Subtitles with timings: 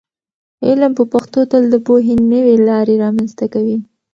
[0.67, 3.77] علم په پښتو تل د پوهې نوې لارې رامنځته کوي.